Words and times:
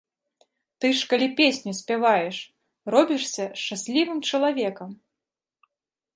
Ты 0.85 0.89
ж 0.99 1.09
калі 1.11 1.27
песню 1.39 1.71
спяваеш, 1.81 2.37
робішся 2.95 3.45
шчаслівым 3.65 4.19
чалавекам! 4.33 4.89